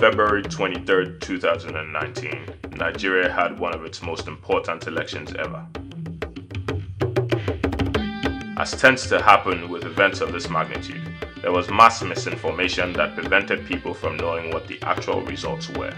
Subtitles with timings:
[0.00, 5.66] February 23, 2019, Nigeria had one of its most important elections ever.
[8.56, 11.06] As tends to happen with events of this magnitude,
[11.42, 15.92] there was mass misinformation that prevented people from knowing what the actual results were.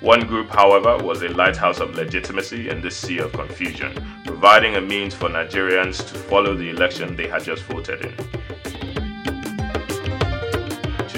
[0.00, 3.92] One group, however, was a lighthouse of legitimacy in this sea of confusion,
[4.24, 8.31] providing a means for Nigerians to follow the election they had just voted in.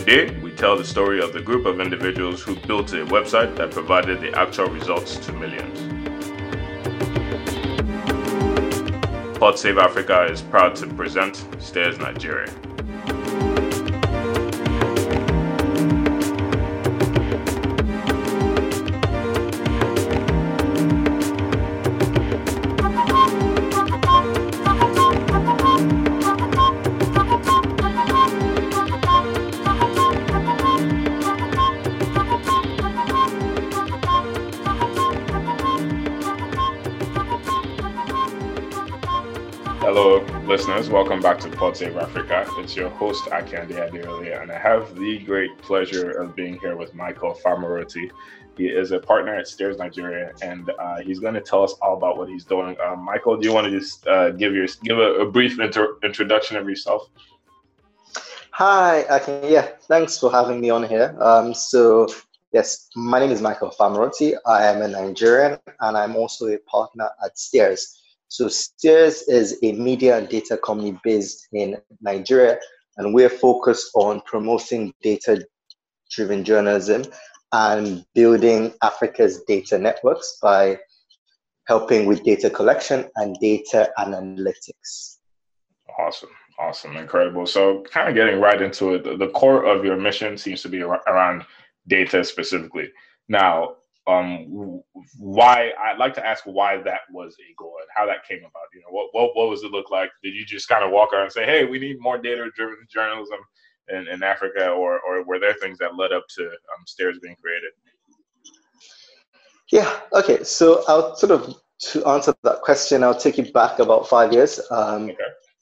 [0.06, 3.70] Today, we tell the story of the group of individuals who built a website that
[3.70, 5.78] provided the actual results to millions.
[9.38, 12.52] Pod Save Africa is proud to present Stears Nigeria.
[40.55, 42.47] Listeners, welcome back to Pod Save Africa.
[42.58, 46.94] It's your host, Akande Adeolia, and I have the great pleasure of being here with
[46.94, 48.08] Michael Famoroti.
[48.56, 51.96] He is a partner at Stears Nigeria, and uh, he's going to tell us all
[51.96, 52.77] about what he's doing.
[52.86, 55.98] Um, Michael, do you want to just uh, give your give a, a brief inter-
[56.05, 57.08] introduction of yourself?
[58.52, 59.50] Hi, Akande.
[59.50, 61.16] Yeah, thanks for having me on here.
[61.20, 62.06] Um, so,
[62.52, 64.36] yes, my name is Michael Famoroti.
[64.46, 68.02] I am a Nigerian, and I'm also a partner at Stears.
[68.34, 72.58] So Stears is a media and data company based in Nigeria,
[72.96, 77.05] and we're focused on promoting data-driven journalism
[77.52, 80.80] and building Africa's data networks by
[81.68, 85.18] helping with data collection and data analytics.
[85.96, 86.30] Awesome.
[86.58, 86.96] Awesome.
[86.96, 87.46] Incredible.
[87.46, 90.83] So, kind of getting right into it, the core of your mission seems to be
[90.83, 91.44] around
[91.86, 92.90] data specifically.
[93.28, 93.77] Now,
[94.07, 94.83] um,
[95.19, 98.69] why I'd like to ask why that was a goal and how that came about.
[98.75, 100.11] You know, what what what was it look like?
[100.23, 103.39] Did you just kind of walk around and say, "Hey, we need more data-driven journalism
[103.89, 107.37] in, in Africa," or or were there things that led up to um, Stears being
[107.42, 107.70] created?
[109.73, 110.01] Yeah.
[110.13, 110.45] Okay.
[110.45, 111.55] So I'll sort of
[111.92, 114.61] to answer that question, I'll take you back about five years.
[114.71, 115.17] Um, okay.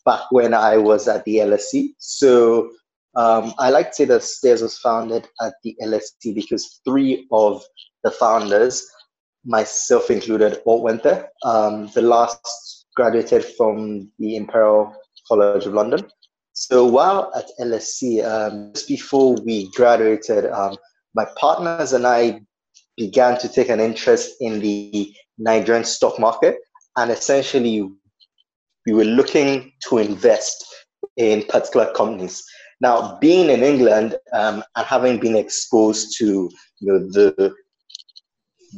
[0.05, 1.91] Back when I was at the LSE.
[1.99, 2.71] So
[3.15, 7.63] um, I like to say that Stears was founded at the LSE because three of
[8.05, 8.85] the founders,
[9.45, 11.31] myself included, all went there.
[11.45, 14.95] Um, the last graduated from the Imperial
[15.29, 16.07] College of London.
[16.53, 20.77] So while at LSE, um, just before we graduated, um,
[21.15, 22.43] my partners and I
[22.97, 26.59] began to take an interest in the Nigerian stock market.
[26.97, 27.91] And essentially,
[28.87, 30.65] we were looking to invest
[31.17, 32.43] in particular companies.
[32.81, 37.55] Now, being in England um, and having been exposed to you know, the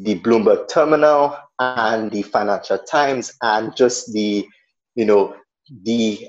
[0.02, 4.46] the Bloomberg terminal and the Financial Times and just the,
[4.94, 5.34] you know,
[5.82, 6.28] the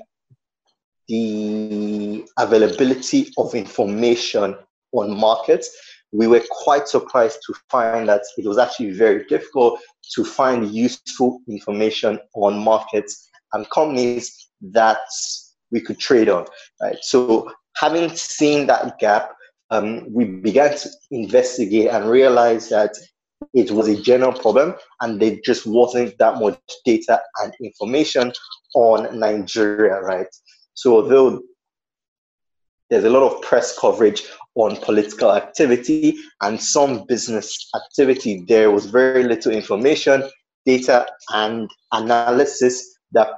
[1.08, 4.56] the availability of information
[4.92, 5.70] on markets,
[6.12, 9.80] we were quite surprised to find that it was actually very difficult
[10.14, 14.98] to find useful information on markets and companies that
[15.70, 16.46] we could trade on.
[16.80, 16.96] Right.
[17.02, 19.32] So having seen that gap,
[19.70, 22.94] um, we began to investigate and realize that
[23.54, 28.32] it was a general problem and there just wasn't that much data and information
[28.74, 30.28] on Nigeria, right?
[30.74, 31.42] So although
[32.90, 34.22] there's a lot of press coverage
[34.54, 40.22] on political activity and some business activity, there was very little information,
[40.64, 43.28] data, and analysis that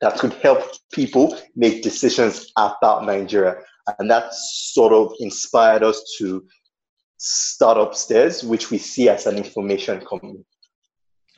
[0.00, 3.56] that could help people make decisions about Nigeria.
[3.98, 6.44] And that sort of inspired us to
[7.18, 10.44] start upstairs, which we see as an information company.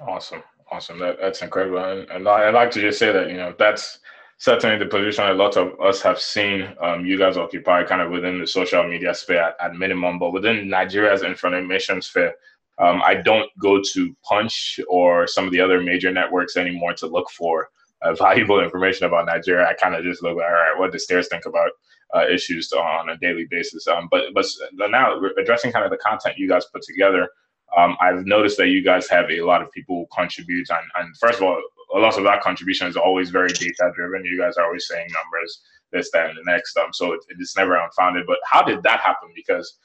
[0.01, 0.99] Awesome, awesome.
[0.99, 1.79] That, that's incredible.
[1.79, 3.99] And, and I, would like to just say that you know that's
[4.39, 8.11] certainly the position a lot of us have seen um, you guys occupy, kind of
[8.11, 12.33] within the social media sphere at, at minimum, but within Nigeria's information sphere.
[12.79, 17.09] Um, I don't go to Punch or some of the other major networks anymore to
[17.09, 17.69] look for
[18.03, 19.67] uh, valuable information about Nigeria.
[19.67, 21.71] I kind of just look, all right, what does Stears think about
[22.15, 23.87] uh, issues on a daily basis.
[23.87, 24.47] Um, but but
[24.91, 27.29] now addressing kind of the content you guys put together,
[27.77, 31.39] um, I've noticed that you guys have a lot of people contribute, and, and first
[31.39, 31.63] of all,
[31.95, 34.25] a lot of that contribution is always very data driven.
[34.25, 35.63] You guys are always saying numbers,
[35.93, 36.77] this, that, and the next.
[36.77, 38.27] Um, so it, it's never unfounded.
[38.27, 39.31] But how did that happen?
[39.35, 39.79] Because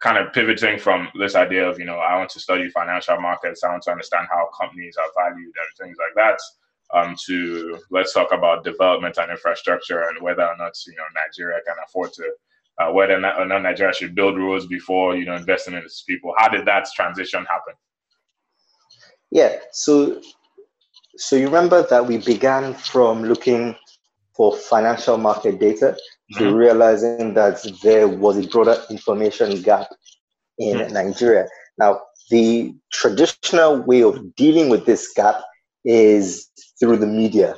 [0.00, 3.64] kind of pivoting from this idea of you know I want to study financial markets,
[3.64, 6.38] I want to understand how companies are valued and things like that
[6.94, 11.58] um, to let's talk about development and infrastructure and whether or not you know Nigeria
[11.66, 12.30] can afford to
[12.78, 15.82] uh, whether or not, or not Nigeria should build roads before you know investing in
[15.82, 16.34] its people.
[16.38, 17.74] How did that transition happen?
[19.30, 20.20] Yeah, so
[21.16, 23.74] so you remember that we began from looking
[24.36, 25.96] for financial market data
[26.34, 26.44] mm-hmm.
[26.44, 29.88] to realizing that there was a broader information gap
[30.58, 30.92] in mm-hmm.
[30.92, 31.46] Nigeria.
[31.78, 32.00] Now,
[32.30, 35.36] the traditional way of dealing with this gap
[35.84, 37.56] is through the media.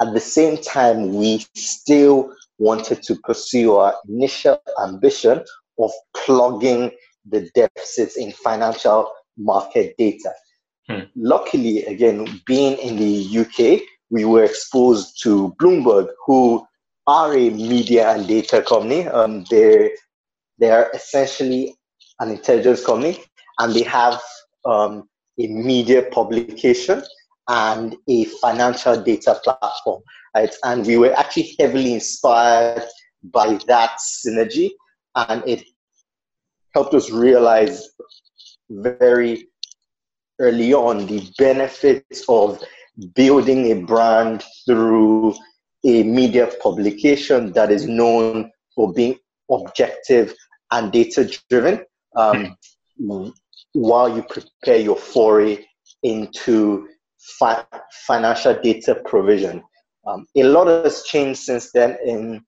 [0.00, 5.42] At the same time, we still wanted to pursue our initial ambition
[5.78, 6.90] of plugging
[7.26, 10.32] the deficits in financial market data.
[10.88, 11.00] Hmm.
[11.16, 16.66] Luckily, again, being in the UK, we were exposed to Bloomberg, who
[17.06, 19.06] are a media and data company.
[19.08, 19.90] Um, they're,
[20.58, 21.74] they're essentially
[22.20, 23.22] an intelligence company,
[23.58, 24.20] and they have
[24.64, 25.08] um,
[25.38, 27.02] a media publication
[27.48, 30.02] and a financial data platform.
[30.34, 30.54] Right?
[30.64, 32.84] And we were actually heavily inspired
[33.22, 34.70] by that synergy,
[35.14, 35.64] and it
[36.74, 37.88] helped us realize
[38.68, 39.48] very
[40.40, 42.60] early on the benefits of
[43.14, 45.34] building a brand through
[45.84, 49.16] a media publication that is known for being
[49.50, 50.34] objective
[50.70, 51.84] and data driven
[52.16, 52.56] um,
[53.72, 55.64] while you prepare your foray
[56.02, 56.88] into
[57.38, 57.64] fi-
[58.06, 59.62] financial data provision.
[60.06, 62.44] Um, a lot has changed since then in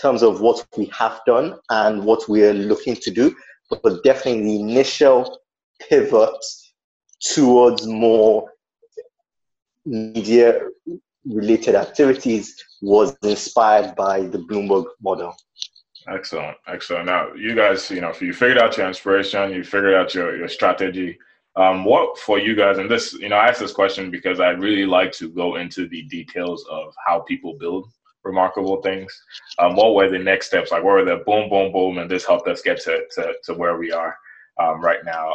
[0.00, 3.34] terms of what we have done and what we are looking to do,
[3.70, 5.38] but definitely the initial
[5.88, 6.34] pivot
[7.20, 8.50] towards more
[9.84, 10.60] media
[11.24, 15.34] related activities was inspired by the Bloomberg model.
[16.08, 17.06] Excellent, excellent.
[17.06, 20.36] Now, you guys, you know, if you figured out your inspiration, you figured out your,
[20.36, 21.16] your strategy.
[21.56, 24.50] Um, what for you guys, and this, you know, I asked this question because I
[24.50, 27.88] really like to go into the details of how people build
[28.24, 29.12] remarkable things.
[29.58, 30.70] Um, what were the next steps?
[30.70, 33.54] Like, what were the boom, boom, boom, and this helped us get to, to, to
[33.54, 34.16] where we are?
[34.60, 35.32] um, right now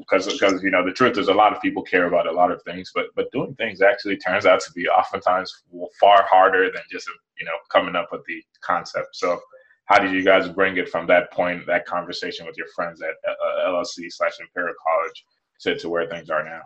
[0.00, 2.32] because um, because you know the truth is a lot of people care about a
[2.32, 5.64] lot of things but but doing things actually turns out to be oftentimes
[6.00, 7.08] far harder than just
[7.38, 9.38] you know coming up with the concept so
[9.84, 13.14] how did you guys bring it from that point that conversation with your friends at
[13.28, 15.24] uh, llc slash imperial college
[15.60, 16.60] to, to where things are now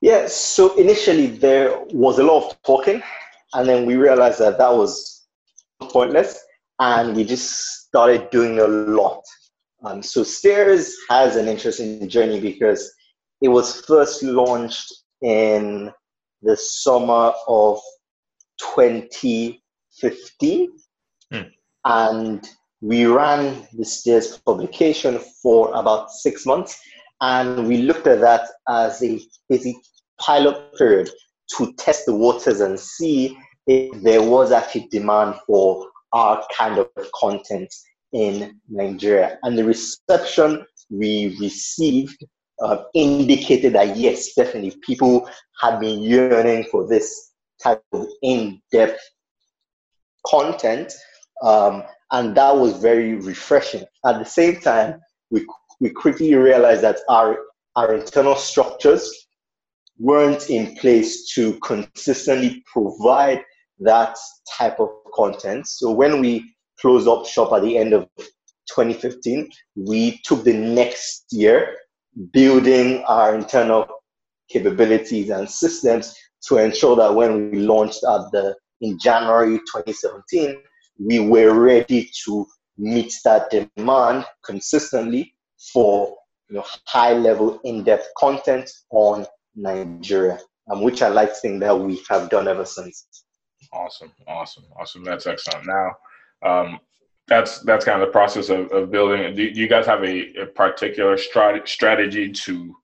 [0.00, 3.02] yeah so initially there was a lot of talking
[3.54, 5.26] and then we realized that that was
[5.80, 6.38] pointless
[6.78, 9.22] and we just started doing a lot
[9.86, 12.92] um, so Stears has an interesting journey because
[13.40, 14.92] it was first launched
[15.22, 15.90] in
[16.42, 17.80] the summer of
[18.58, 20.68] 2015.
[21.30, 21.40] Hmm.
[21.84, 22.48] And
[22.80, 26.80] we ran the Stears publication for about six months.
[27.20, 29.76] And we looked at that as a basic
[30.18, 31.10] pilot period
[31.56, 33.36] to test the waters and see
[33.66, 37.72] if there was actually demand for our kind of content
[38.12, 39.38] in Nigeria.
[39.42, 42.24] And the reception we received
[42.62, 45.28] uh, indicated that yes, definitely people
[45.60, 47.32] had been yearning for this
[47.62, 49.00] type of in depth
[50.26, 50.92] content.
[51.42, 51.82] Um,
[52.12, 53.84] and that was very refreshing.
[54.04, 55.44] At the same time, we,
[55.80, 57.38] we quickly realized that our,
[57.76, 59.10] our internal structures
[59.98, 63.42] weren't in place to consistently provide
[63.80, 64.16] that
[64.56, 65.66] type of content.
[65.66, 68.08] So when we closed up shop at the end of
[68.68, 69.48] 2015.
[69.76, 71.76] We took the next year
[72.32, 73.86] building our internal
[74.48, 76.14] capabilities and systems
[76.48, 80.56] to ensure that when we launched at the in January 2017,
[80.98, 85.34] we were ready to meet that demand consistently
[85.72, 86.14] for
[86.48, 90.38] you know, high level in-depth content on Nigeria,
[90.70, 93.06] um, which I like seeing that we have done ever since.
[93.72, 95.04] Awesome, awesome, awesome.
[95.04, 95.66] That's excellent.
[95.66, 95.90] Now,
[96.48, 96.78] um,
[97.28, 99.34] that's that's kind of the process of, of building.
[99.34, 102.74] Do you guys have a, a particular strat- strategy to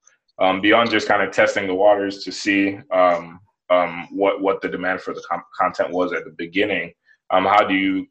[0.41, 3.39] um, beyond just kind of testing the waters to see um,
[3.71, 6.93] um, what what the demand for the com- content was at the beginning?
[7.31, 8.07] Um, how do you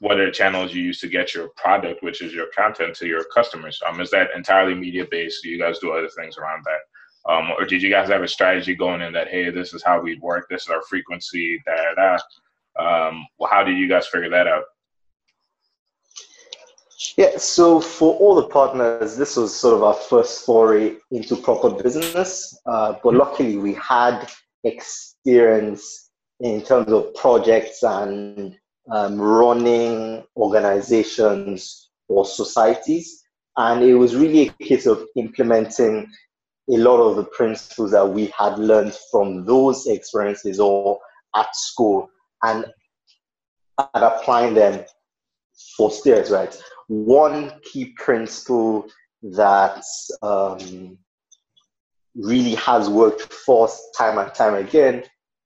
[0.00, 3.06] what are the channels you use to get your product, which is your content, to
[3.06, 3.80] your customers?
[3.86, 5.42] Um, is that entirely media based?
[5.42, 7.32] Do you guys do other things around that?
[7.32, 10.00] Um, or did you guys have a strategy going in that hey, this is how
[10.00, 12.16] we'd work, this is our frequency, da da?
[12.16, 13.08] da?
[13.08, 14.64] Um, well, how did you guys figure that out?
[17.16, 21.70] Yeah, so for all the partners, this was sort of our first foray into proper
[21.70, 22.58] business.
[22.64, 24.30] Uh, but luckily, we had
[24.64, 28.56] experience in terms of projects and
[28.90, 33.22] um, running organizations or societies.
[33.56, 36.08] And it was really a case of implementing
[36.70, 40.98] a lot of the principles that we had learned from those experiences or
[41.34, 42.08] at school
[42.42, 42.64] and,
[43.94, 44.84] and applying them
[45.76, 46.56] for Stears, right?
[46.88, 48.86] One key principle
[49.22, 49.82] that
[50.22, 50.96] um,
[52.14, 55.04] really has worked for us time and time again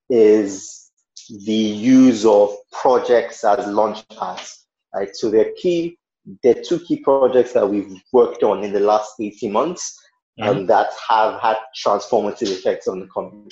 [0.09, 0.84] is
[1.29, 4.65] the use of projects as launch pads.
[4.93, 5.15] Right?
[5.15, 5.97] So they're key.
[6.43, 9.99] they're two key projects that we've worked on in the last 18 months
[10.39, 10.49] mm-hmm.
[10.49, 13.47] um, that have had transformative effects on the company.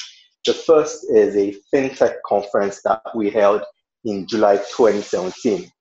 [0.46, 3.64] The first is a fintech conference that we held
[4.04, 5.72] in July 2017.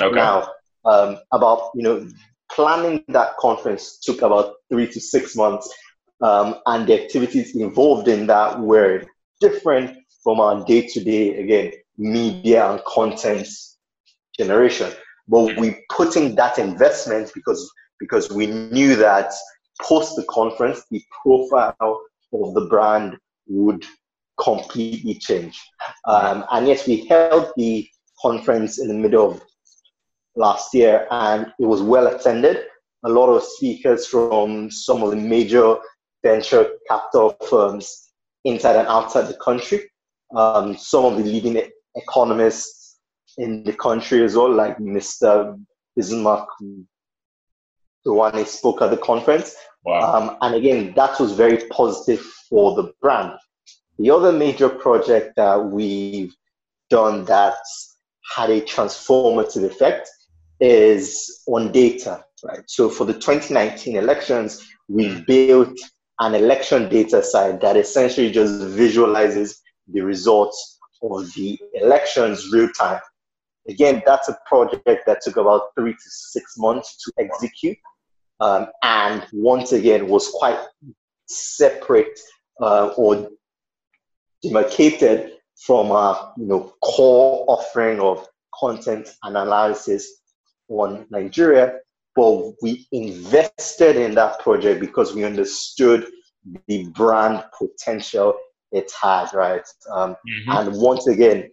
[0.00, 0.14] Okay.
[0.14, 0.48] Now,
[0.84, 2.08] um, about you know,
[2.50, 5.72] planning that conference took about three to six months,
[6.20, 9.04] um, and the activities involved in that were
[9.40, 13.46] different from our day-to-day again media and content
[14.36, 14.90] generation.
[15.28, 19.32] But we put in that investment because because we knew that
[19.80, 22.00] post the conference, the profile
[22.32, 23.84] of the brand would
[24.42, 25.60] completely change.
[26.06, 27.86] Um, and yes, we held the
[28.20, 29.42] conference in the middle of
[30.34, 32.64] last year and it was well attended.
[33.04, 35.76] A lot of speakers from some of the major
[36.22, 38.12] venture capital firms
[38.44, 39.80] inside and outside the country.
[40.34, 41.62] Um, some of the leading
[41.94, 42.98] economists
[43.38, 45.58] in the country as well, like Mr.
[45.96, 46.48] Bismarck,
[48.06, 49.54] Rewane who spoke at the conference.
[49.84, 50.14] Wow.
[50.14, 53.32] Um, and again, that was very positive for the brand.
[53.98, 56.34] The other major project that we've
[56.90, 57.56] done that
[58.34, 60.08] had a transformative effect
[60.60, 62.62] is on data, right?
[62.66, 65.76] So for the 2019 elections, we built
[66.20, 73.00] an election data site that essentially just visualizes the results of the elections real time.
[73.68, 77.78] Again, that's a project that took about three to six months to execute.
[78.40, 80.58] Um, and once again was quite
[81.28, 82.18] separate
[82.60, 83.30] uh, or
[84.42, 85.32] demarcated
[85.64, 88.26] from our you know core offering of
[88.58, 90.22] content and analysis
[90.68, 91.78] on Nigeria,
[92.16, 96.06] but we invested in that project because we understood
[96.66, 98.34] the brand potential
[98.72, 99.64] it had, right?
[99.92, 100.50] Um, mm-hmm.
[100.50, 101.50] And once again,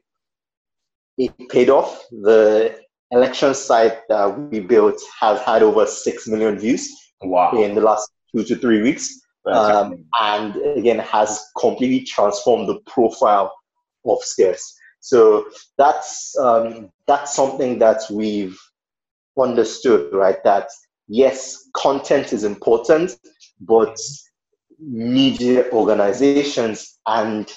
[1.18, 2.06] it paid off.
[2.12, 2.80] The
[3.12, 6.90] election site that we built has had over 6 million views
[7.22, 7.52] wow.
[7.52, 9.22] in the last two to three weeks.
[9.46, 13.52] Um, and again, has completely transformed the profile
[14.06, 14.76] of Stears.
[15.00, 15.48] So
[15.78, 18.60] that's um, that's something that we've
[19.40, 20.44] understood, right?
[20.44, 20.68] That
[21.08, 23.18] yes, content is important,
[23.62, 23.98] but
[24.79, 27.51] media organizations and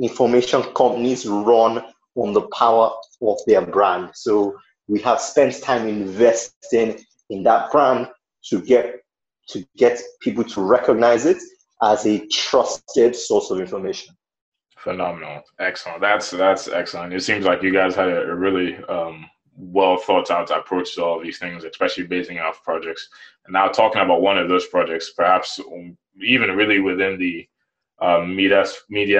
[0.00, 1.82] information companies run
[2.16, 2.90] on the power
[3.22, 4.10] of their brand.
[4.14, 4.56] So
[4.88, 6.98] we have spent time investing
[7.28, 8.08] in that brand
[8.46, 8.96] to get
[9.48, 11.38] to get people to recognize it
[11.82, 14.14] as a trusted source of information.
[14.78, 16.00] Phenomenal, excellent.
[16.00, 17.12] That's that's excellent.
[17.12, 19.26] It seems like you guys had a, really um,
[19.60, 23.08] well thought out approach to all these things, especially basing off projects.
[23.44, 25.60] And now talking about one of those projects, perhaps
[26.22, 27.48] even really within the
[28.00, 28.64] um, media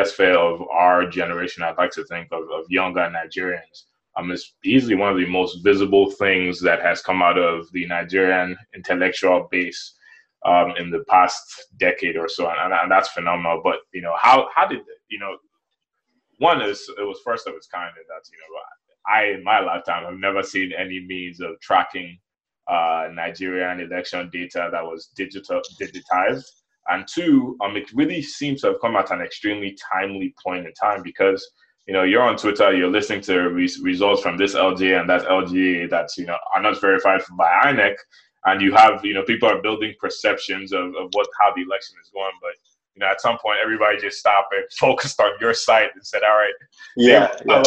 [0.05, 3.85] sphere of our generation, I'd like to think of, of younger Nigerians.
[4.17, 7.87] Um, it's easily one of the most visible things that has come out of the
[7.87, 9.95] Nigerian intellectual base
[10.45, 13.61] um, in the past decade or so, and, and, that's phenomenal.
[13.63, 14.81] But you know, how how did
[15.11, 15.37] you know?
[16.39, 18.57] One is it was first of its kind in that's you know
[19.07, 22.19] I in my lifetime have never seen any means of tracking
[22.69, 26.45] uh, Nigerian election data that was digital digitized.
[26.89, 30.73] And two, um, it really seems to have come at an extremely timely point in
[30.75, 31.47] time because
[31.87, 35.23] you know you're on Twitter, you're listening to re- results from this LGA and that
[35.23, 37.97] LGA that's you know are not verified by INEC,
[38.47, 41.97] and you have you know people are building perceptions of, of what how the election
[42.03, 42.53] is going but
[42.95, 46.23] you know at some point everybody just stopped and focused on your site and said
[46.23, 46.55] all right
[46.97, 47.63] yeah, yeah.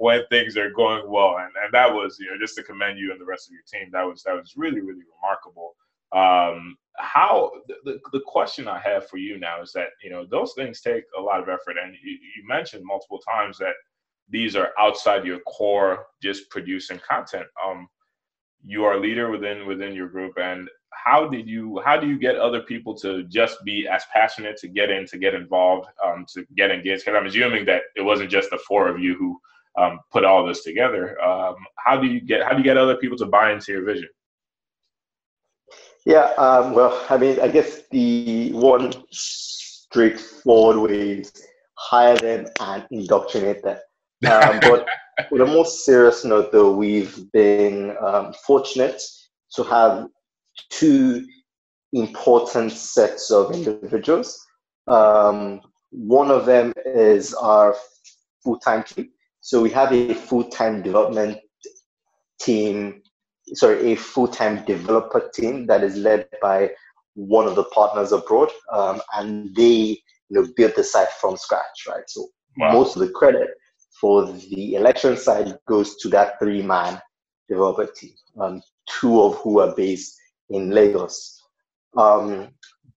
[0.00, 1.36] When things are going well.
[1.36, 3.62] And, and that was you know just to commend you and the rest of your
[3.70, 5.76] team that was that was really really remarkable.
[6.12, 7.52] Um, how
[7.84, 11.04] the, the question i have for you now is that you know those things take
[11.18, 11.76] a lot of effort.
[11.82, 13.74] And you, you mentioned multiple times that
[14.30, 17.46] these are outside your core just producing content.
[17.64, 17.86] Um,
[18.64, 20.38] you are a leader within within your group.
[20.38, 24.56] And how did you how do you get other people to just be as passionate
[24.58, 27.04] to get in to get involved um, to get engaged?
[27.04, 29.38] Because i'm assuming that it wasn't just the four of you who
[29.78, 32.96] um, put all this together um, how do you get how do you get other
[32.96, 34.08] people to buy into your vision
[36.06, 41.32] yeah um, well i mean i guess the one straightforward way is
[41.74, 43.78] hire them and indoctrinate them
[44.28, 44.86] um, but
[45.32, 49.00] on a more serious note, though, we've been um, fortunate
[49.54, 50.08] to have
[50.70, 51.26] two
[51.92, 54.44] important sets of individuals.
[54.86, 55.60] Um,
[55.90, 57.74] one of them is our
[58.42, 59.10] full-time team.
[59.40, 61.38] So we have a full-time development
[62.40, 63.02] team,
[63.54, 66.70] sorry, a full-time developer team that is led by
[67.14, 71.86] one of the partners abroad, um, and they you know built the site from scratch,
[71.88, 72.04] right?
[72.08, 72.28] So
[72.58, 72.72] wow.
[72.72, 73.48] most of the credit
[74.00, 77.00] for the election side goes to that three-man
[77.48, 80.16] developer team, um, two of who are based
[80.50, 81.42] in Lagos.
[81.96, 82.50] Um,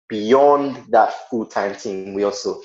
[0.07, 2.61] beyond that full-time team, we also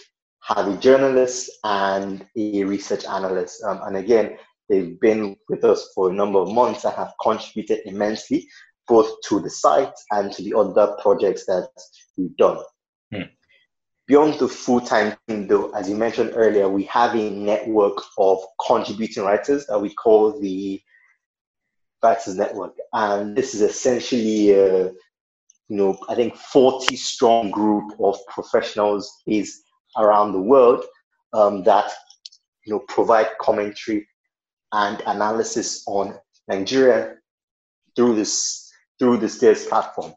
[0.48, 3.62] have a journalist and a research analyst.
[3.64, 4.38] Um, and again,
[4.68, 8.48] they've been with us for a number of months and have contributed immensely
[8.86, 11.68] both to the site and to the other projects that
[12.16, 12.58] we've done.
[13.12, 13.22] Hmm.
[14.06, 19.24] Beyond the full-time team, though, as you mentioned earlier, we have a network of contributing
[19.24, 20.80] writers that we call the
[22.02, 28.16] Writers Network, and this is essentially, a, you know, I think 40 strong group of
[28.28, 29.67] professionals based
[29.98, 30.84] around the world
[31.32, 31.90] um, that,
[32.64, 34.06] you know, provide commentary
[34.72, 36.14] and analysis on
[36.48, 37.16] Nigeria
[37.96, 40.12] through this through the Stears platform.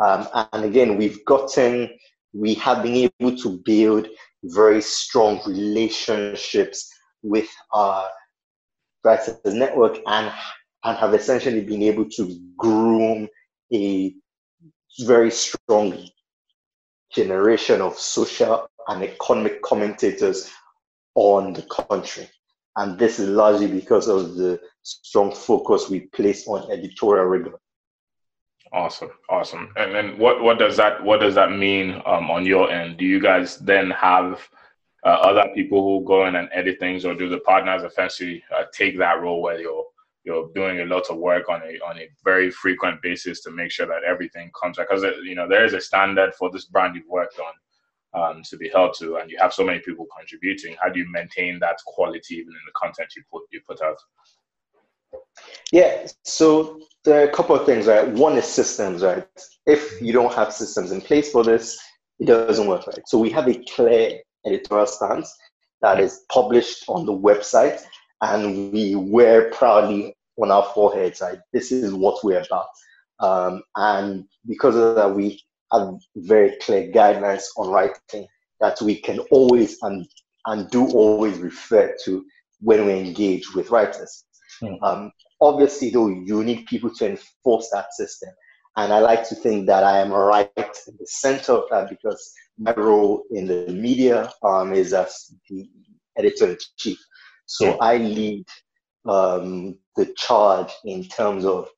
[0.00, 1.88] Um, and again, we've gotten,
[2.32, 4.08] we have been able to build
[4.42, 8.08] very strong relationships with our
[9.04, 10.32] writers network and,
[10.82, 13.28] and have essentially been able to groom
[13.72, 14.14] a
[15.00, 16.08] very strong
[17.12, 20.50] generation of social and economic commentators
[21.14, 22.28] on the country.
[22.76, 27.60] And this is largely because of the strong focus we place on editorial rigor.
[28.72, 29.72] Awesome, awesome.
[29.76, 32.96] And then what what does that what does that mean um, on your end?
[32.96, 34.48] Do you guys then have
[35.06, 38.64] uh, other people who go in and edit things, or do the partners essentially uh,
[38.72, 39.84] take that role where you're
[40.24, 43.70] you're doing a lot of work on a on a very frequent basis to make
[43.70, 46.96] sure that everything comes out because you know there is a standard for this brand
[46.96, 47.52] you've worked on
[48.14, 50.76] um, to be held to, and you have so many people contributing.
[50.80, 53.96] How do you maintain that quality even in the content you put you put out?
[55.72, 58.08] Yeah, so there are a couple of things, right?
[58.08, 59.26] One is systems, right?
[59.66, 61.78] If you don't have systems in place for this,
[62.18, 63.06] it doesn't work, right?
[63.06, 65.32] So we have a clear editorial stance
[65.82, 67.82] that is published on the website,
[68.20, 71.38] and we wear proudly on our foreheads, right?
[71.52, 72.66] This is what we're about.
[73.20, 75.40] Um, and because of that, we
[75.74, 78.26] have very clear guidelines on writing
[78.60, 80.06] that we can always and,
[80.46, 82.24] and do always refer to
[82.60, 84.24] when we engage with writers.
[84.62, 84.78] Mm.
[84.82, 88.30] Um, obviously, though, you need people to enforce that system.
[88.76, 92.32] And I like to think that I am right in the center of that because
[92.58, 95.68] my role in the media um, is as the
[96.16, 96.98] editor in chief.
[97.46, 97.78] So mm.
[97.80, 98.46] I lead
[99.06, 101.68] um, the charge in terms of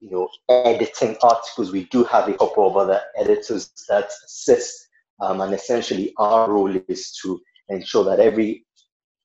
[0.00, 1.72] you know editing articles.
[1.72, 4.88] We do have a couple of other editors that assist,
[5.20, 8.64] um, and essentially our role is to ensure that everything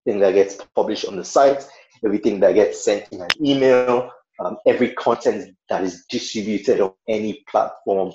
[0.05, 1.65] that gets published on the site
[2.03, 7.43] everything that gets sent in an email, um, every content that is distributed on any
[7.49, 8.11] platform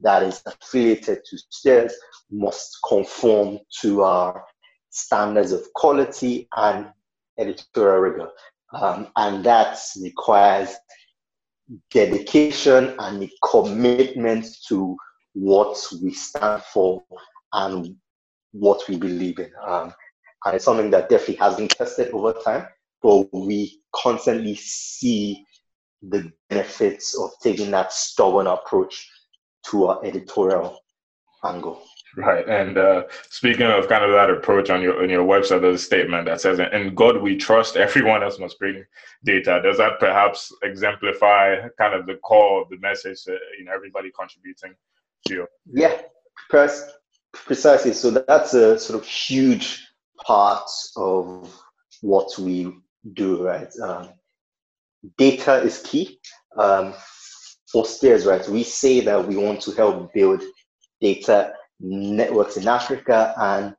[0.00, 1.94] that is affiliated to Stears
[2.30, 4.44] must conform to our
[4.90, 6.88] standards of quality and
[7.38, 8.28] editorial rigor.
[8.72, 10.74] Um, and that requires
[11.90, 14.96] dedication and a commitment to
[15.34, 17.02] what we stand for
[17.52, 17.94] and
[18.52, 19.50] what we believe in.
[19.66, 19.92] Um,
[20.44, 22.66] and it's something that definitely has been tested over time
[23.02, 25.44] but we constantly see
[26.02, 29.08] the benefits of taking that stubborn approach
[29.66, 30.78] to our editorial
[31.44, 31.82] angle.
[32.16, 35.82] Right, and uh, speaking of kind of that approach on your on your website, there's
[35.82, 37.76] a statement that says, "In God we trust.
[37.88, 38.84] Everyone else must bring
[39.24, 43.20] data." Does that perhaps exemplify kind of the core of the message?
[43.28, 44.74] Uh, you know, everybody contributing
[45.26, 45.46] to you.
[45.70, 46.00] Yeah,
[46.48, 47.92] precisely.
[47.92, 49.86] So that's a sort of huge
[50.24, 51.54] part of
[52.00, 52.72] what we
[53.12, 53.72] do, right?
[53.82, 54.08] Um,
[55.16, 56.20] data is key.
[56.56, 56.94] Um,
[57.70, 60.42] for Stears, right, we say that we want to help build
[61.00, 63.74] data networks in Africa and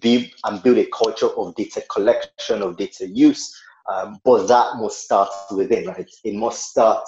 [0.00, 3.54] build and build a culture of data collection, of data use.
[3.92, 6.08] Um, but that must start within, right?
[6.24, 7.04] It must start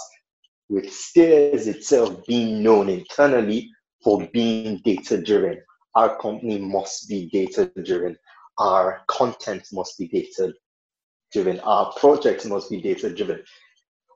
[0.68, 3.70] with Stears itself being known internally
[4.02, 5.62] for being data driven.
[5.94, 8.16] Our company must be data driven.
[8.58, 10.52] Our content must be data
[11.32, 11.60] driven.
[11.60, 13.42] Our projects must be data driven.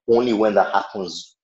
[0.09, 1.37] Only when that happens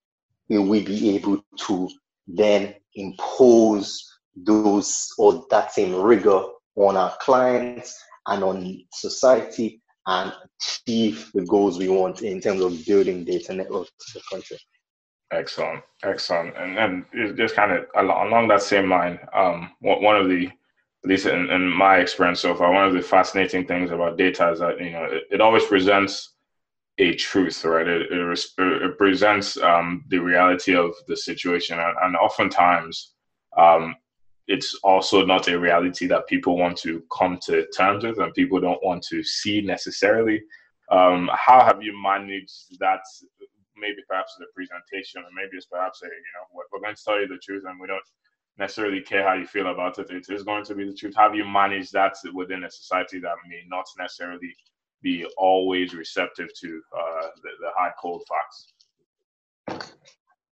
[0.48, 1.88] will we be able to
[2.26, 6.42] then impose those or that same rigor
[6.76, 12.84] on our clients and on society and achieve the goals we want in terms of
[12.84, 14.58] building data networks in the country.
[15.32, 20.46] Excellent, excellent, and and just kind of along that same line, um, one of the
[20.46, 24.50] at least in, in, my experience so far, one of the fascinating things about data
[24.52, 26.34] is that you know it, it always presents
[26.98, 27.86] a truth, right?
[27.86, 33.14] It, it, it presents um, the reality of the situation, and, and oftentimes
[33.58, 33.96] um,
[34.46, 38.60] it's also not a reality that people want to come to terms with, and people
[38.60, 40.42] don't want to see necessarily.
[40.90, 43.00] Um, how have you managed that?
[43.76, 47.20] Maybe perhaps the presentation, or maybe it's perhaps a you know we're, going to tell
[47.20, 48.04] you the truth, and we don't
[48.58, 50.10] necessarily care how you feel about it.
[50.10, 51.14] It is going to be the truth.
[51.16, 54.54] How have you managed that within a society that may not necessarily
[55.02, 58.72] be always receptive to uh, the, the hard cold facts?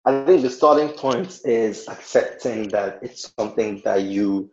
[0.06, 4.50] I think the starting point is accepting that it's something that you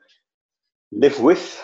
[0.92, 1.64] live with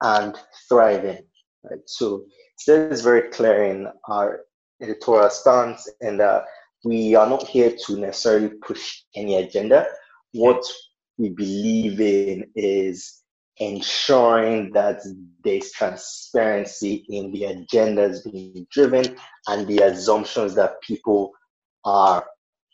[0.00, 0.34] and
[0.68, 1.18] thrive in.
[1.62, 1.80] Right?
[1.86, 2.24] So
[2.66, 4.40] this is very clear in our
[4.80, 6.44] editorial stance, and that
[6.84, 9.86] we are not here to necessarily push any agenda.
[10.32, 10.64] What
[11.18, 13.22] we believe in is
[13.58, 15.00] ensuring that
[15.44, 19.16] there's transparency in the agendas being driven
[19.48, 21.32] and the assumptions that people
[21.84, 22.24] are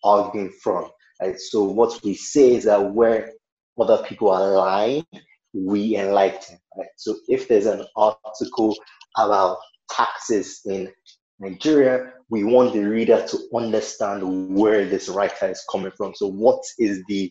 [0.04, 0.88] arguing from.
[1.20, 1.38] Right?
[1.38, 3.32] So what we say is that where
[3.80, 5.04] other people are lying,
[5.52, 6.58] we enlighten.
[6.76, 6.88] Right?
[6.96, 8.76] So if there's an article
[9.16, 9.58] about
[9.90, 10.92] taxes in
[11.40, 16.14] Nigeria, we want the reader to understand where this writer is coming from.
[16.14, 17.30] So what is the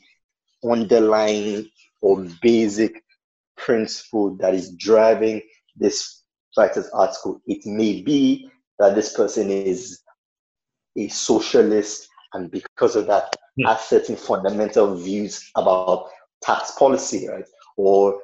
[0.64, 1.70] underlying
[2.02, 3.02] or basic
[3.58, 5.42] principle that is driving
[5.76, 6.24] this
[6.58, 7.42] writer's article.
[7.48, 10.02] It may be that this person is
[10.98, 13.68] a socialist, and because of that, yeah.
[13.68, 13.74] Hmm.
[13.74, 16.10] has certain fundamental views about
[16.42, 17.46] tax policy, right?
[17.78, 18.20] Or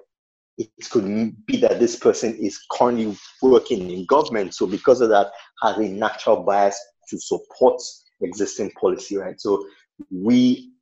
[0.57, 1.05] it could
[1.45, 5.31] be that this person is currently working in government, so because of that,
[5.63, 7.81] has a natural bias to support
[8.21, 9.39] existing policy, right?
[9.39, 9.65] So
[10.11, 10.73] we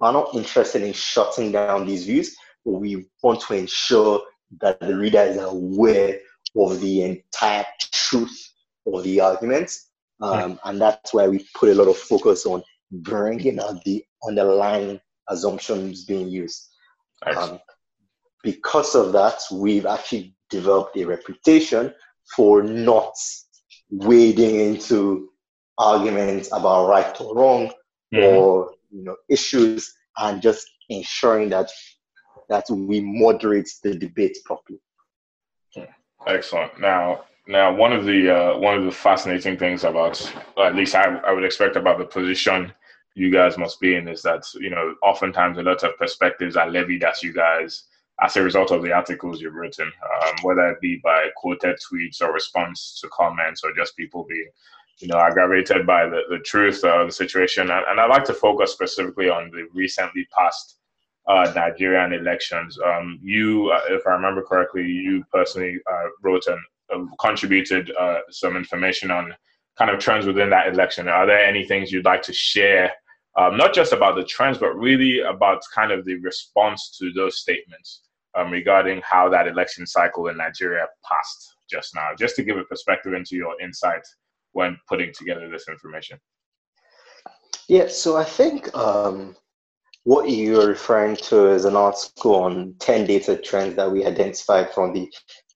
[0.00, 4.22] are not interested in shutting down these views we want to ensure
[4.60, 6.20] that the reader is aware
[6.56, 8.52] of the entire truth
[8.86, 9.90] of the arguments.
[10.24, 15.00] Um, and that's why we put a lot of focus on bringing out the underlying
[15.28, 16.68] assumptions being used.
[17.26, 17.60] Um,
[18.42, 21.92] because of that, we've actually developed a reputation
[22.36, 23.14] for not
[23.90, 25.30] wading into
[25.78, 27.72] arguments about right or wrong
[28.14, 28.36] mm-hmm.
[28.36, 31.70] or you know issues and just ensuring that
[32.48, 34.78] that we moderate the debate properly.
[36.26, 36.78] Excellent.
[36.80, 40.20] Now, now one of the uh, one of the fascinating things about,
[40.62, 42.72] at least I, I would expect about the position
[43.14, 46.70] you guys must be in is that you know oftentimes a lot of perspectives are
[46.70, 47.84] levied at you guys
[48.22, 49.90] as a result of the articles you've written,
[50.22, 54.48] um, whether it be by quoted tweets or response to comments or just people being
[54.98, 57.70] you know aggravated by the, the truth of the situation.
[57.70, 60.76] And, and I'd like to focus specifically on the recently passed
[61.26, 62.78] uh, Nigerian elections.
[62.84, 66.62] Um, you, uh, if I remember correctly, you personally uh, wrote an
[67.20, 69.34] contributed uh, some information on
[69.78, 71.08] kind of trends within that election.
[71.08, 72.92] Are there any things you'd like to share,
[73.36, 77.38] um, not just about the trends, but really about kind of the response to those
[77.38, 78.02] statements
[78.36, 82.64] um, regarding how that election cycle in Nigeria passed just now, just to give a
[82.64, 84.02] perspective into your insight
[84.52, 86.18] when putting together this information?
[87.68, 89.34] Yeah, so I think um,
[90.04, 94.92] what you're referring to is an article on 10 data trends that we identified from
[94.92, 95.10] the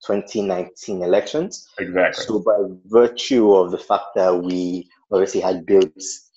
[0.07, 1.69] 2019 elections.
[1.79, 2.25] Exactly.
[2.25, 2.57] So, by
[2.87, 5.93] virtue of the fact that we obviously had built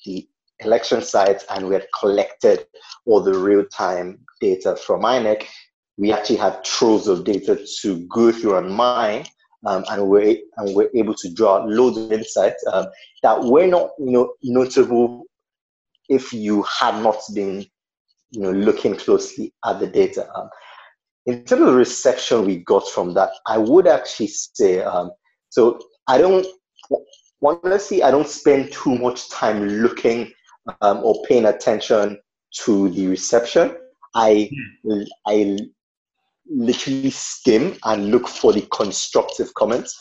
[0.05, 0.27] the
[0.59, 2.65] election sites and we had collected
[3.05, 5.45] all the real time data from INEC,
[5.97, 9.25] we actually had troves of data to go through and mine.
[9.67, 12.87] Um, and we're and we're able to draw loads of insights um,
[13.21, 15.25] that were not you know notable
[16.09, 17.67] if you had not been
[18.31, 20.27] you know, looking closely at the data.
[20.35, 20.49] Um,
[21.25, 25.11] in terms of the reception we got from that, I would actually say, um,
[25.49, 26.45] so I don't,
[27.43, 30.31] honestly, I don't spend too much time looking
[30.81, 32.19] um, or paying attention
[32.63, 33.75] to the reception.
[34.15, 34.49] I,
[34.83, 35.01] hmm.
[35.27, 35.57] I
[36.49, 39.97] literally skim and look for the constructive comments.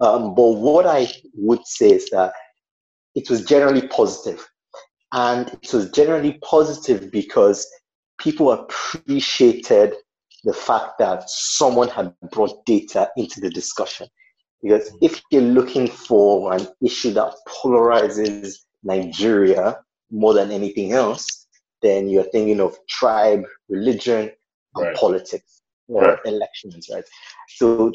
[0.00, 2.32] Um, but what I would say is that
[3.14, 4.46] it was generally positive.
[5.12, 7.66] And it was generally positive because
[8.18, 9.94] people appreciated
[10.44, 14.06] the fact that someone had brought data into the discussion.
[14.62, 19.78] Because if you're looking for an issue that polarizes Nigeria
[20.10, 21.46] more than anything else,
[21.82, 24.30] then you're thinking of tribe, religion,
[24.76, 24.96] and right.
[24.96, 26.18] politics or right.
[26.24, 27.04] elections, right?
[27.56, 27.92] So,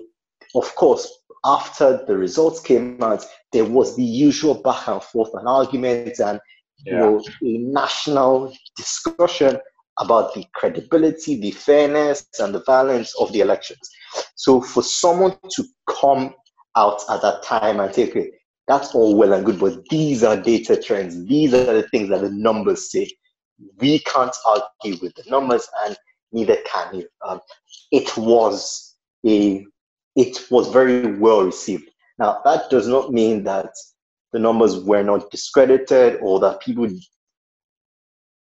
[0.56, 1.12] of course,
[1.46, 6.40] after the results came out, there was the usual back and forth and arguments and
[6.86, 6.94] yeah.
[6.94, 9.58] you know a national discussion
[10.00, 13.90] about the credibility, the fairness, and the balance of the elections.
[14.36, 16.34] So for someone to come
[16.76, 18.32] out at that time and say, okay,
[18.68, 21.26] that's all well and good, but these are data trends.
[21.26, 23.10] These are the things that the numbers say.
[23.80, 25.98] We can't argue with the numbers, and
[26.32, 27.08] neither can you.
[27.28, 27.42] Um,
[27.92, 29.66] it was a,
[30.16, 31.90] it was very well received.
[32.20, 33.72] Now that does not mean that
[34.32, 36.88] the numbers were not discredited or that people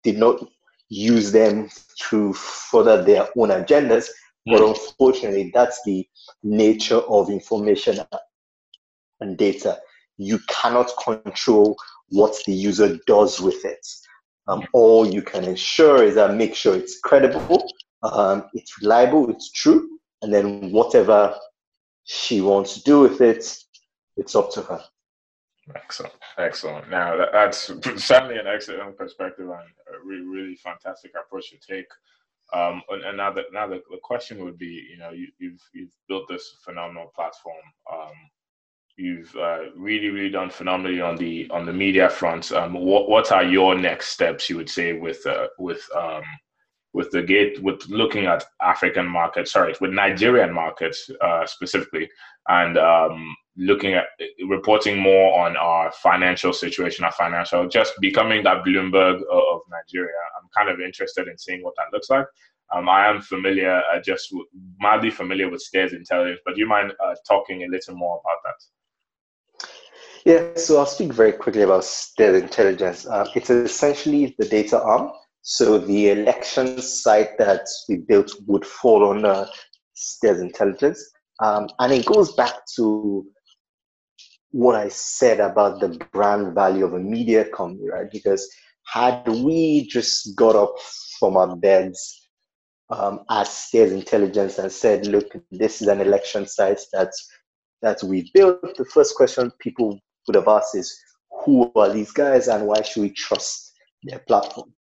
[0.04, 0.46] did not
[0.90, 1.70] use them
[2.10, 4.10] to further their own agendas.
[4.46, 4.70] But hmm.
[4.70, 6.08] unfortunately, that's the
[6.44, 8.00] nature of information
[9.20, 9.80] and data.
[10.18, 11.78] You cannot control
[12.10, 13.86] what the user does with it.
[14.48, 17.72] Um, all you can ensure is that make sure it's credible,
[18.02, 21.36] um, it's reliable, it's true, and then whatever
[22.06, 23.56] she wants to do with it,
[24.18, 24.84] it's up to her.
[25.76, 26.90] Excellent, excellent.
[26.90, 27.58] Now that, that's
[28.04, 31.88] certainly an excellent perspective and a really, really fantastic approach to take.
[32.52, 35.62] Um, and now, the, now the, the question would be, you know, you, have you've,
[35.74, 37.58] you've built this phenomenal platform.
[37.92, 38.14] Um,
[38.98, 42.52] you've uh, really, really done phenomenally on the on the media front.
[42.52, 44.50] Um, what what are your next steps?
[44.50, 46.24] You would say with uh, with um,
[46.94, 52.10] with the gate with looking at African markets, sorry, with Nigerian markets uh, specifically,
[52.48, 54.06] and um, looking at
[54.48, 60.16] reporting more on our financial situation, our financial, just becoming that Bloomberg of Nigeria.
[60.38, 62.26] I'm kind of interested in seeing what that looks like.
[62.74, 64.34] Um, I am familiar, uh, just
[64.80, 68.38] mildly familiar with Stears Intelligence, but do you mind uh, talking a little more about
[68.44, 69.70] that?
[70.26, 73.08] Yeah, so I'll speak very quickly about Stears Intelligence.
[73.08, 79.10] Uh, it's essentially the data arm so the election site that we built would fall
[79.10, 79.48] under
[79.94, 81.04] Stears Intelligence.
[81.42, 83.26] Um, and it goes back to
[84.52, 88.10] what I said about the brand value of a media company, right?
[88.12, 88.50] Because
[88.86, 90.76] had we just got up
[91.20, 92.30] from our beds
[92.90, 97.12] um, as Stears Intelligence and said, look, this is an election site that,
[97.82, 101.00] that we built, the first question people would have asked is,
[101.46, 104.74] who are these guys and why should we trust their platform?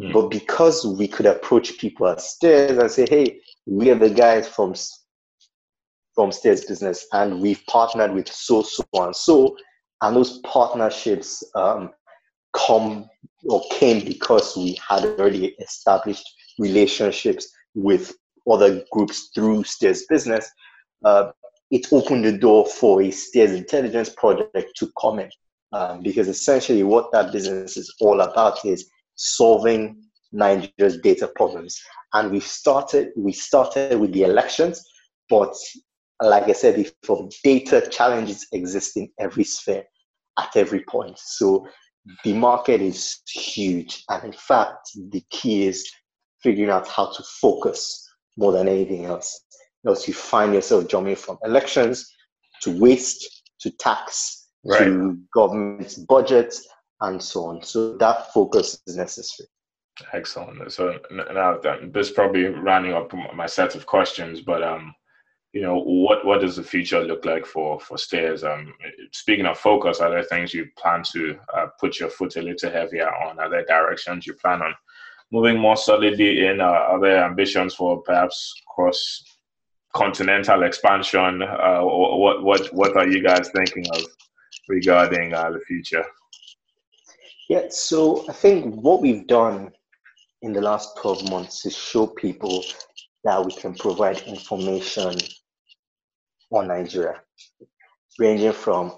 [0.00, 0.12] Mm.
[0.14, 4.48] But because we could approach people at Stears and say, hey, we are the guys
[4.48, 4.74] from
[6.20, 9.56] from Stears Business and we've partnered with so, so, and so,
[10.02, 11.88] and those partnerships um,
[12.52, 13.08] come
[13.44, 16.28] or came because we had already established
[16.58, 18.12] relationships with
[18.50, 20.46] other groups through Stears Business.
[21.02, 21.30] Uh,
[21.70, 25.30] it opened the door for a Stears Intelligence project to come in.
[25.72, 30.02] Um, because essentially what that business is all about is solving
[30.32, 31.80] Nigeria's data problems.
[32.12, 34.84] And we started we started with the elections,
[35.30, 35.54] but
[36.20, 39.84] like I said before, data challenges exist in every sphere
[40.38, 41.18] at every point.
[41.18, 41.66] So
[42.24, 44.04] the market is huge.
[44.08, 45.90] And in fact, the key is
[46.42, 48.06] figuring out how to focus
[48.36, 49.44] more than anything else.
[49.86, 52.10] Else you find yourself jumping from elections
[52.62, 54.84] to waste to tax right.
[54.84, 56.66] to government budgets
[57.00, 57.62] and so on.
[57.62, 59.48] So that focus is necessary.
[60.12, 60.72] Excellent.
[60.72, 61.58] So now
[61.92, 64.94] this probably rounding up my set of questions, but um,
[65.52, 68.44] you know, what what does the future look like for for Stears?
[68.44, 68.72] Um,
[69.12, 72.70] speaking of focus, are there things you plan to uh, put your foot a little
[72.70, 73.40] heavier on?
[73.40, 74.74] Are there directions you plan on
[75.32, 76.60] moving more solidly in?
[76.60, 79.24] Uh, are there ambitions for perhaps cross
[79.92, 81.42] continental expansion?
[81.42, 84.02] Uh, what what what are you guys thinking of
[84.68, 86.04] regarding uh, the future?
[87.48, 89.72] Yeah, so I think what we've done
[90.42, 92.64] in the last 12 months is show people
[93.24, 95.16] that we can provide information
[96.50, 97.20] on Nigeria,
[98.18, 98.92] ranging from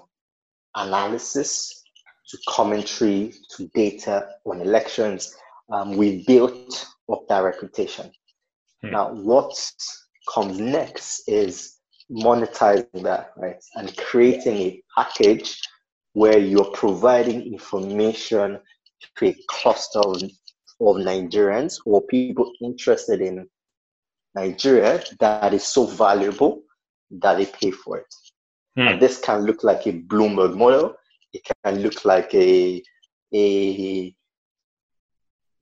[0.75, 1.83] analysis
[2.29, 5.35] to commentary to data on elections.
[5.71, 8.11] Um, we built up that reputation.
[8.81, 8.91] Hmm.
[8.91, 9.53] Now, what
[10.33, 11.77] comes next is
[12.11, 13.57] monetizing that, right?
[13.75, 15.59] And creating a package
[16.13, 18.59] where you're providing information
[19.17, 23.47] to a cluster of, of Nigerians or people interested in
[24.35, 26.63] Nigeria that is so valuable
[27.21, 28.13] that they pay for it.
[28.75, 28.87] Hmm.
[28.87, 30.95] And this can look like a Bloomberg model.
[31.33, 32.81] It can look like a,
[33.33, 34.15] a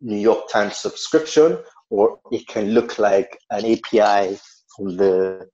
[0.01, 1.57] New York Times subscription,
[1.89, 4.37] or it can look like an API
[4.75, 5.47] from the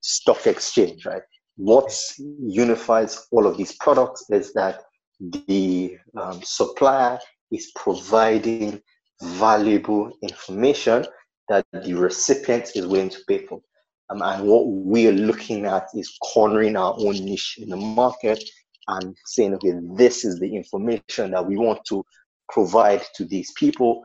[0.00, 1.22] stock exchange, right?
[1.58, 4.80] what unifies all of these products is that
[5.20, 7.18] the um, supplier
[7.50, 8.80] is providing
[9.20, 11.04] valuable information
[11.48, 13.60] that the recipient is willing to pay for.
[14.10, 18.42] Um, and what we are looking at is cornering our own niche in the market
[18.88, 22.04] and saying, okay, this is the information that we want to
[22.48, 24.02] provide to these people,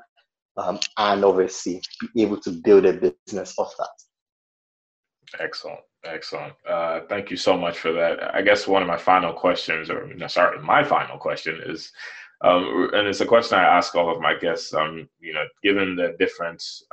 [0.57, 1.81] um, and obviously
[2.13, 5.39] be able to build a business off that.
[5.39, 5.79] Excellent.
[6.05, 6.53] Excellent.
[6.69, 8.35] Uh, thank you so much for that.
[8.35, 11.93] I guess one of my final questions, or no, sorry, my final question is,
[12.43, 14.73] um, and it's a question I ask all of my guests.
[14.73, 16.61] Um, you know, given the different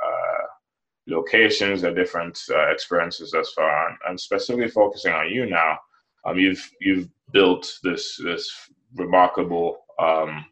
[1.07, 5.77] locations, the different uh, experiences thus far, and, and, specifically focusing on you now,
[6.25, 8.51] um, you've you've built this this
[8.95, 10.45] remarkable um,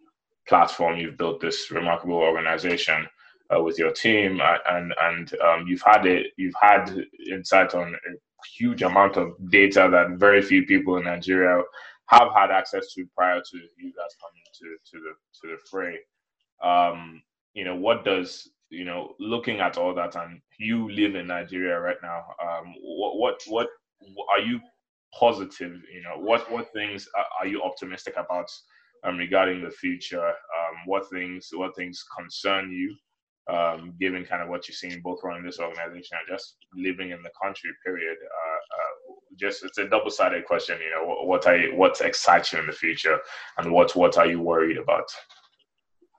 [0.48, 0.98] platform.
[0.98, 3.08] You've built this remarkable organization
[3.56, 6.28] uh, with your team, uh, and and um, you've had it.
[6.38, 11.62] You've had insight on a huge amount of data that very few people in Nigeria
[12.08, 16.00] have had access to prior to you guys coming to to the to the fray.
[16.64, 17.22] Um,
[17.54, 21.80] you know, what does you know, looking at all that, and you live in Nigeria
[21.80, 22.24] right now.
[22.42, 23.70] Um, what what what
[24.32, 24.60] are you
[25.18, 25.82] positive?
[25.94, 27.08] You know, what what things
[27.40, 28.50] are you optimistic about
[29.04, 30.28] um, regarding the future?
[30.28, 32.96] Um, what things what things concern you?
[33.50, 37.24] um, given kind of what you're seeing both running this organization and just living in
[37.24, 37.72] the country.
[37.84, 38.18] Period.
[38.24, 40.78] Uh, uh, just it's a double-sided question.
[40.84, 43.20] You know, what, what what excites you in the future,
[43.58, 45.06] and what what are you worried about?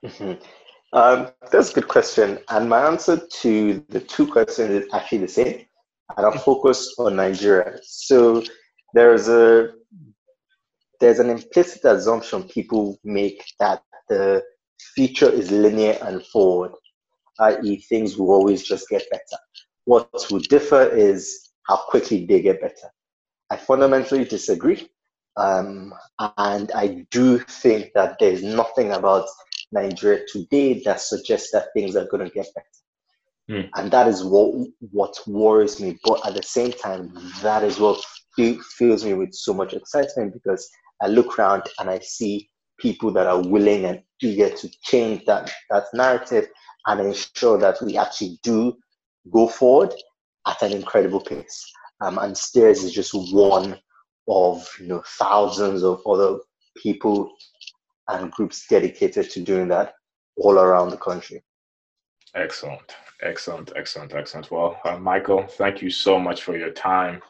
[0.05, 0.43] Mm-hmm.
[0.93, 5.27] Um, that's a good question, and my answer to the two questions is actually the
[5.29, 5.65] same,
[6.17, 7.79] and I'll focus on Nigeria.
[7.83, 8.43] So
[8.93, 9.69] there's a
[10.99, 14.43] there's an implicit assumption people make that the
[14.95, 16.73] future is linear and forward
[17.41, 19.41] i.e., things will always just get better.
[19.85, 22.89] What will differ is how quickly they get better.
[23.49, 24.87] I fundamentally disagree.
[25.37, 25.93] Um,
[26.37, 29.27] and I do think that there's nothing about
[29.71, 32.67] Nigeria today that suggests that things are going to get better.
[33.49, 33.69] Mm.
[33.75, 34.53] And that is what
[34.91, 35.97] what worries me.
[36.03, 38.03] But at the same time, that is what
[38.37, 40.69] fills me with so much excitement because
[41.01, 45.51] I look around and I see people that are willing and eager to change that,
[45.69, 46.47] that narrative
[46.87, 48.75] and ensure that we actually do
[49.31, 49.93] go forward
[50.47, 51.71] at an incredible pace.
[52.01, 53.77] Um, and Stears is just one
[54.27, 56.39] of you know thousands of other
[56.77, 57.31] people
[58.07, 59.93] and groups dedicated to doing that
[60.37, 61.43] all around the country.
[62.35, 64.51] Excellent, excellent, excellent, excellent.
[64.51, 67.21] Well, uh, Michael, thank you so much for your time.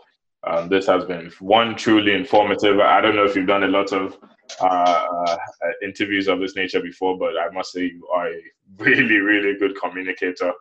[0.43, 2.79] Um, this has been one truly informative.
[2.79, 4.17] I don't know if you've done a lot of
[4.59, 5.37] uh, uh,
[5.83, 8.41] interviews of this nature before, but I must say you are a
[8.77, 10.51] really, really good communicator.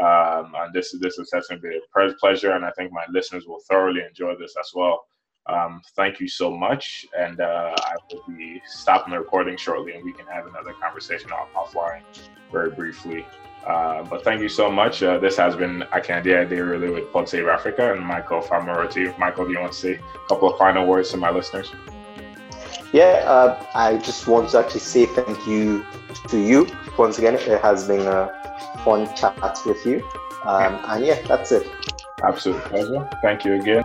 [0.00, 4.02] Um, and this this is certainly a pleasure, and I think my listeners will thoroughly
[4.02, 5.06] enjoy this as well.
[5.48, 10.04] Um, thank you so much, and uh, I will be stopping the recording shortly, and
[10.04, 12.02] we can have another conversation off- offline
[12.50, 13.24] very briefly.
[13.64, 15.02] Uh, but thank you so much.
[15.02, 19.16] Uh, this has been Akande Aderele with Pod Save Africa and Michael Famoroti.
[19.18, 21.72] Michael, do you want to say a couple of final words to my listeners?
[22.92, 25.84] Yeah, uh, I just want to actually say thank you
[26.28, 27.34] to you once again.
[27.34, 28.30] It has been a
[28.84, 30.08] fun chat with you.
[30.44, 31.68] Um, and yeah, that's it.
[32.24, 33.08] Absolute pleasure.
[33.22, 33.82] Thank you again.